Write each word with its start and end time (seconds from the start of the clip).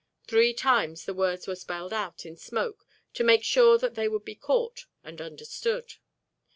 Three 0.25 0.51
times 0.55 1.05
the 1.05 1.13
words 1.13 1.45
were 1.45 1.55
spelled 1.55 1.93
out 1.93 2.25
in 2.25 2.35
smoke 2.35 2.87
to 3.13 3.23
make 3.23 3.43
sure 3.43 3.77
that 3.77 3.93
they 3.93 4.07
would 4.07 4.25
be 4.25 4.33
caught 4.33 4.87
and 5.03 5.21
understood. 5.21 5.93